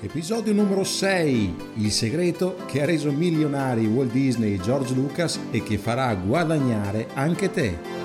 [0.00, 5.62] episodio numero 6, il segreto che ha reso milionari Walt Disney e George Lucas e
[5.62, 8.04] che farà guadagnare anche te.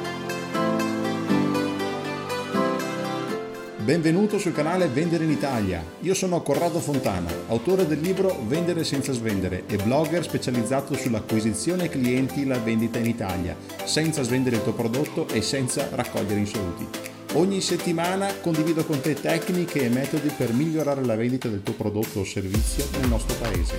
[3.84, 5.84] Benvenuto sul canale Vendere in Italia.
[6.02, 12.44] Io sono Corrado Fontana, autore del libro Vendere senza svendere e blogger specializzato sull'acquisizione clienti
[12.44, 17.11] e la vendita in Italia, senza svendere il tuo prodotto e senza raccogliere insoluti.
[17.34, 22.20] Ogni settimana condivido con te tecniche e metodi per migliorare la vendita del tuo prodotto
[22.20, 23.78] o servizio nel nostro paese.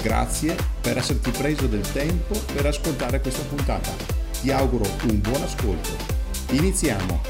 [0.00, 3.90] Grazie per esserti preso del tempo per ascoltare questa puntata.
[4.40, 5.88] Ti auguro un buon ascolto.
[6.52, 7.22] Iniziamo!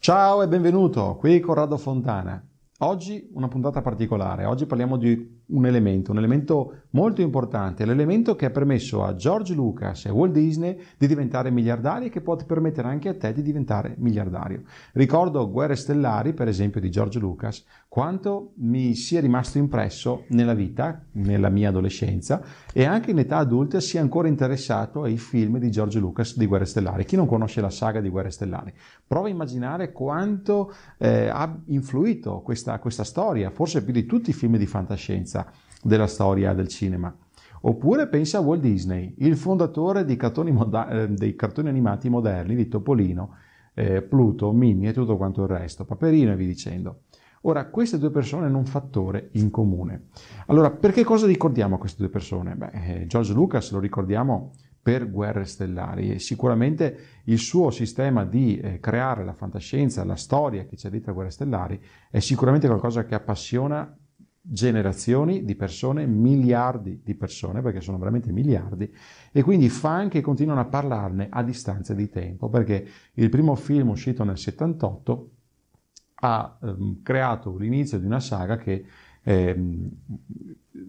[0.00, 2.44] Ciao e benvenuto, qui Corrado Fontana.
[2.78, 8.46] Oggi una puntata particolare, oggi parliamo di un elemento, un elemento molto importante, l'elemento che
[8.46, 12.88] ha permesso a George Lucas e Walt Disney di diventare miliardari e che può permettere
[12.88, 14.62] anche a te di diventare miliardario.
[14.92, 21.04] Ricordo Guerre Stellari, per esempio, di George Lucas, quanto mi sia rimasto impresso nella vita,
[21.12, 25.98] nella mia adolescenza e anche in età adulta sia ancora interessato ai film di George
[25.98, 27.04] Lucas di Guerre Stellari.
[27.04, 28.72] Chi non conosce la saga di Guerre Stellari?
[29.06, 34.34] Prova a immaginare quanto eh, ha influito questa, questa storia, forse più di tutti i
[34.34, 35.35] film di fantascienza
[35.82, 37.14] della storia del cinema.
[37.62, 42.68] Oppure pensa a Walt Disney, il fondatore cartoni moda- eh, dei cartoni animati moderni di
[42.68, 43.34] Topolino,
[43.74, 47.02] eh, Pluto, Minnie e tutto quanto il resto, Paperino e vi dicendo.
[47.42, 50.08] Ora, queste due persone hanno un fattore in comune.
[50.46, 52.56] Allora, perché cosa ricordiamo a queste due persone?
[52.56, 58.58] Beh, eh, George Lucas lo ricordiamo per Guerre Stellari e sicuramente il suo sistema di
[58.58, 63.04] eh, creare la fantascienza, la storia che c'è dietro a Guerre Stellari è sicuramente qualcosa
[63.04, 63.96] che appassiona
[64.48, 68.92] generazioni di persone, miliardi di persone, perché sono veramente miliardi,
[69.32, 73.88] e quindi fan che continuano a parlarne a distanza di tempo, perché il primo film
[73.88, 75.30] uscito nel 78
[76.20, 78.84] ha ehm, creato l'inizio di una saga che
[79.22, 79.90] ehm,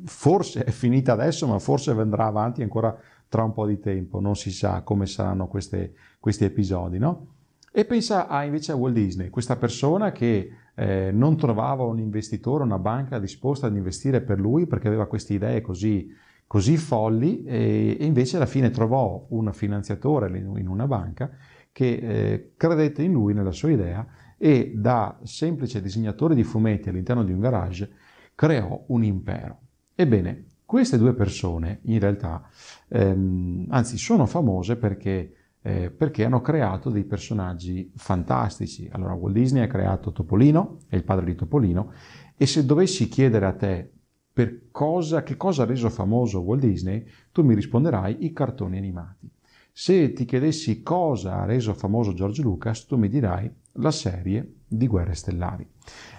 [0.05, 2.95] forse è finita adesso, ma forse andrà avanti ancora
[3.27, 7.33] tra un po' di tempo, non si sa come saranno queste, questi episodi, no?
[7.71, 10.49] E pensa a, invece a Walt Disney, questa persona che
[10.79, 15.33] eh, non trovava un investitore, una banca disposta ad investire per lui perché aveva queste
[15.33, 16.07] idee così,
[16.45, 21.31] così folli e, e, invece alla fine trovò un finanziatore in una banca
[21.71, 24.05] che eh, credette in lui, nella sua idea
[24.37, 27.89] e da semplice disegnatore di fumetti all'interno di un garage
[28.35, 29.59] creò un impero.
[29.95, 32.47] Ebbene, queste due persone in realtà,
[32.89, 38.87] ehm, anzi, sono famose perché, eh, perché, hanno creato dei personaggi fantastici.
[38.91, 41.91] Allora, Walt Disney ha creato Topolino, è il padre di Topolino,
[42.35, 43.91] e se dovessi chiedere a te
[44.31, 49.29] per cosa, che cosa ha reso famoso Walt Disney, tu mi risponderai i cartoni animati.
[49.71, 54.87] Se ti chiedessi cosa ha reso famoso George Lucas, tu mi dirai la serie di
[54.87, 55.67] Guerre Stellari.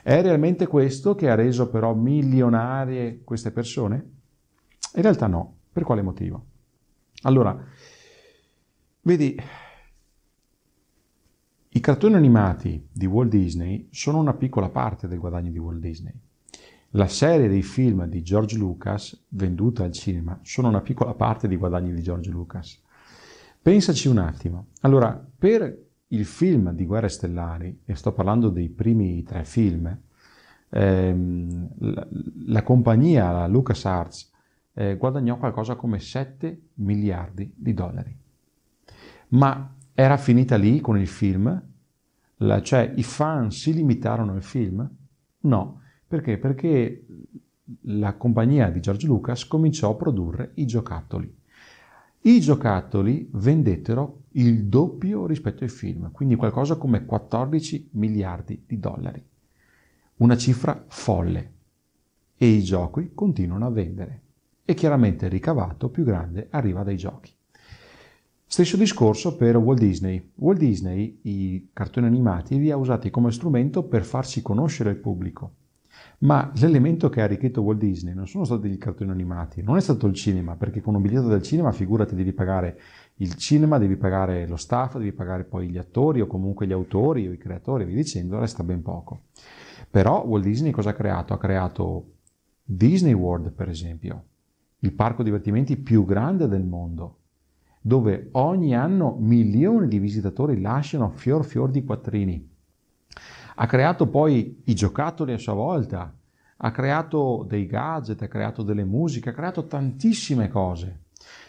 [0.03, 4.10] È realmente questo che ha reso però milionarie queste persone?
[4.94, 5.56] In realtà no.
[5.72, 6.47] Per quale motivo?
[7.22, 7.56] Allora,
[9.03, 9.41] vedi,
[11.70, 16.12] i cartoni animati di Walt Disney sono una piccola parte del guadagno di Walt Disney.
[16.92, 21.58] La serie dei film di George Lucas, venduta al cinema, sono una piccola parte dei
[21.58, 22.81] guadagni di George Lucas.
[23.60, 24.69] Pensaci un attimo.
[24.81, 29.94] Allora, per il film di Guerre Stellari, e sto parlando dei primi tre film,
[30.70, 32.08] ehm, la,
[32.47, 34.32] la, compagnia, la LucasArts,
[34.72, 38.16] eh, guadagnò qualcosa come 7 miliardi di dollari.
[39.30, 41.62] Ma era finita lì con il film?
[42.36, 44.88] La, cioè i fan si limitarono al film?
[45.40, 45.80] No.
[46.06, 46.38] Perché?
[46.38, 47.06] Perché
[47.82, 51.36] la compagnia di George Lucas cominciò a produrre i giocattoli.
[52.20, 59.22] I giocattoli vendettero il doppio rispetto ai film, quindi qualcosa come 14 miliardi di dollari.
[60.16, 61.52] Una cifra folle.
[62.36, 64.22] E i giochi continuano a vendere.
[64.64, 67.32] E chiaramente il ricavato più grande arriva dai giochi.
[68.50, 70.31] Stesso discorso per Walt Disney.
[70.37, 75.52] Walt Disney i cartoni animati li ha usati come strumento per farsi conoscere il pubblico.
[76.20, 79.82] Ma l'elemento che ha arricchito Walt Disney non sono stati i cartoni animati, non è
[79.82, 82.81] stato il cinema, perché con un biglietto del cinema figurati devi pagare
[83.17, 87.28] il cinema, devi pagare lo staff, devi pagare poi gli attori o comunque gli autori
[87.28, 89.25] o i creatori, vi dicendo, resta ben poco.
[89.90, 91.34] Però Walt Disney cosa ha creato?
[91.34, 92.12] Ha creato
[92.64, 94.25] Disney World, per esempio,
[94.78, 97.18] il parco divertimenti più grande del mondo,
[97.80, 102.56] dove ogni anno milioni di visitatori lasciano fior fior di quattrini
[103.60, 106.14] ha creato poi i giocattoli a sua volta,
[106.58, 111.06] ha creato dei gadget, ha creato delle musiche, ha creato tantissime cose.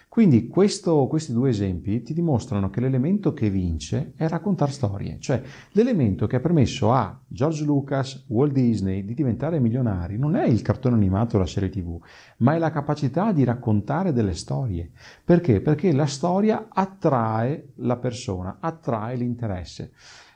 [0.10, 5.40] Quindi questo, questi due esempi ti dimostrano che l'elemento che vince è raccontare storie, cioè
[5.74, 10.64] l'elemento che ha permesso a George Lucas, Walt Disney di diventare milionari non è il
[10.64, 12.02] cartone animato o la serie tv,
[12.38, 14.90] ma è la capacità di raccontare delle storie.
[15.24, 15.62] Perché?
[15.62, 19.92] Perché la storia attrae la persona, attrae l'interesse.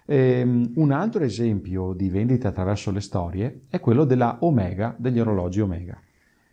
[0.06, 5.62] Ehm, un altro esempio di vendita attraverso le storie è quello della Omega, degli orologi
[5.62, 6.00] Omega.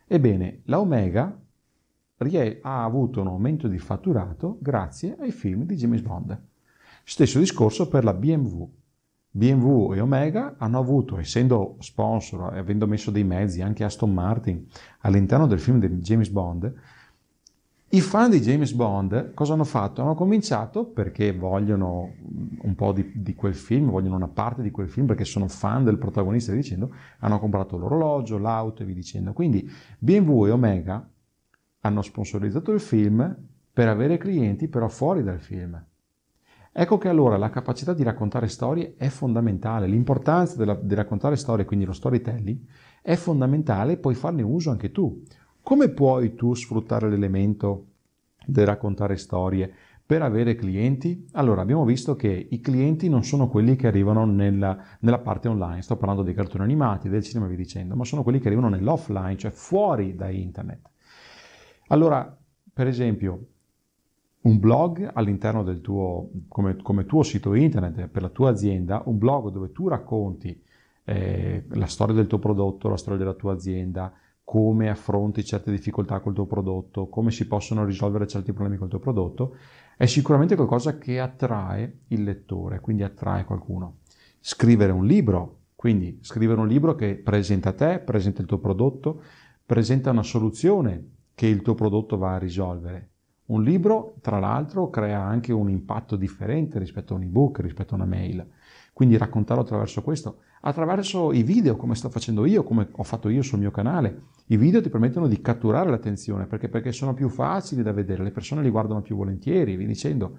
[0.07, 1.39] Ebbene, la Omega
[2.63, 6.39] ha avuto un aumento di fatturato grazie ai film di James Bond.
[7.03, 8.69] Stesso discorso per la BMW.
[9.31, 14.67] BMW e Omega hanno avuto, essendo sponsor e avendo messo dei mezzi anche Aston Martin
[15.01, 16.75] all'interno del film di James Bond,
[17.93, 20.03] i fan di James Bond cosa hanno fatto?
[20.03, 22.13] Hanno cominciato perché vogliono
[22.61, 25.83] un po' di, di, quel film, vogliono una parte di quel film perché sono fan
[25.83, 29.33] del protagonista dicendo, hanno comprato l'orologio, l'auto e via dicendo.
[29.33, 29.69] Quindi
[29.99, 31.09] BMW e Omega
[31.81, 33.37] hanno sponsorizzato il film
[33.73, 35.83] per avere clienti però fuori dal film.
[36.73, 41.65] Ecco che allora la capacità di raccontare storie è fondamentale, l'importanza della, di raccontare storie,
[41.65, 42.59] quindi lo storytelling,
[43.03, 45.23] è fondamentale e puoi farne uso anche tu.
[45.63, 47.87] Come puoi tu sfruttare l'elemento
[48.47, 49.73] del raccontare storie
[50.07, 51.27] per avere clienti?
[51.33, 55.83] Allora, abbiamo visto che i clienti non sono quelli che arrivano nella, nella parte online,
[55.83, 59.37] sto parlando dei cartoni animati, del cinema via dicendo, ma sono quelli che arrivano nell'offline,
[59.37, 60.89] cioè fuori da internet.
[61.93, 62.37] Allora,
[62.73, 63.47] per esempio,
[64.43, 69.19] un blog all'interno del tuo, come, come, tuo sito internet per la tua azienda, un
[69.19, 70.63] blog dove tu racconti
[71.05, 74.13] eh, la storia del tuo prodotto, la storia della tua azienda,
[74.45, 79.01] come affronti certe difficoltà col tuo prodotto, come si possono risolvere certi problemi col tuo
[79.01, 79.57] prodotto,
[79.97, 83.99] è sicuramente qualcosa che attrae il lettore, quindi attrae qualcuno.
[84.39, 89.23] Scrivere un libro, quindi scrivere un libro che presenta te, presenta il tuo prodotto,
[89.67, 93.13] presenta una soluzione che il tuo prodotto va a risolvere.
[93.47, 97.97] Un libro, tra l'altro, crea anche un impatto differente rispetto a un ebook, rispetto a
[97.97, 98.47] una mail.
[98.93, 103.41] Quindi raccontarlo attraverso questo, attraverso i video, come sto facendo io, come ho fatto io
[103.41, 104.25] sul mio canale.
[104.49, 108.33] I video ti permettono di catturare l'attenzione perché, perché sono più facili da vedere, le
[108.33, 110.37] persone li guardano più volentieri, vi dicendo.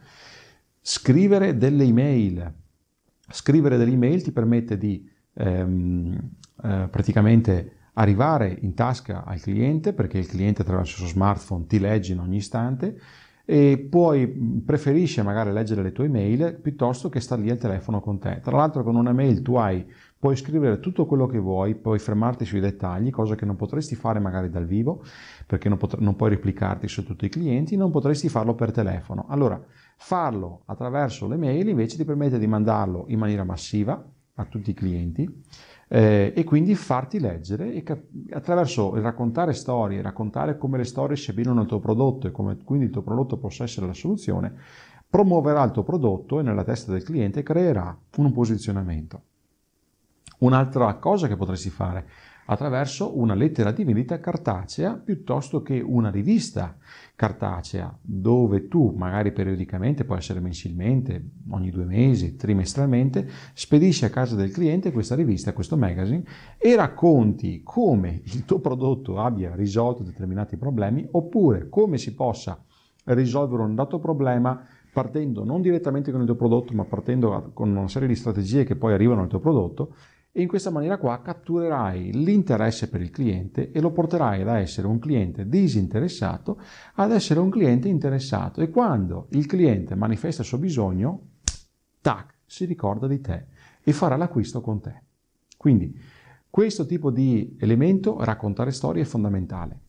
[0.80, 2.54] Scrivere delle email.
[3.28, 6.30] Scrivere delle email ti permette di ehm,
[6.62, 11.80] eh, praticamente arrivare in tasca al cliente perché il cliente attraverso il suo smartphone ti
[11.80, 12.98] legge in ogni istante
[13.44, 14.28] e poi
[14.66, 18.40] preferisce magari leggere le tue email piuttosto che stare lì al telefono con te.
[18.42, 19.86] Tra l'altro con una mail tu hai,
[20.18, 24.20] puoi scrivere tutto quello che vuoi, puoi fermarti sui dettagli, cosa che non potresti fare
[24.20, 25.04] magari dal vivo
[25.46, 29.26] perché non, pot- non puoi replicarti su tutti i clienti, non potresti farlo per telefono.
[29.28, 29.62] Allora,
[29.98, 34.02] farlo attraverso le mail invece ti permette di mandarlo in maniera massiva
[34.36, 35.44] a tutti i clienti
[35.94, 41.18] eh, e quindi farti leggere e cap- attraverso il raccontare storie, raccontare come le storie
[41.18, 44.54] si abbinano al tuo prodotto e come quindi il tuo prodotto possa essere la soluzione,
[45.10, 49.22] promuoverà il tuo prodotto e nella testa del cliente creerà un posizionamento.
[50.40, 52.08] Un'altra cosa che potresti fare
[52.46, 56.78] attraverso una lettera di vendita cartacea piuttosto che una rivista
[57.16, 64.36] cartacea dove tu magari periodicamente, può essere mensilmente, ogni due mesi, trimestralmente, spedisci a casa
[64.36, 66.24] del cliente questa rivista, questo magazine
[66.58, 72.64] e racconti come il tuo prodotto abbia risolto determinati problemi oppure come si possa
[73.06, 77.88] risolvere un dato problema partendo non direttamente con il tuo prodotto ma partendo con una
[77.88, 79.96] serie di strategie che poi arrivano al tuo prodotto
[80.34, 84.88] e in questa maniera qua catturerai l'interesse per il cliente e lo porterai da essere
[84.88, 86.60] un cliente disinteressato
[86.96, 91.28] ad essere un cliente interessato e quando il cliente manifesta il suo bisogno,
[92.00, 93.46] tac, si ricorda di te
[93.84, 95.02] e farà l'acquisto con te.
[95.58, 96.00] Quindi
[96.50, 99.80] questo tipo di elemento, raccontare storie, è fondamentale.